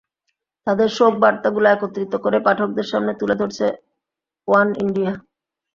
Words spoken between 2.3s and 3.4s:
পাঠকদের সামনে তুলে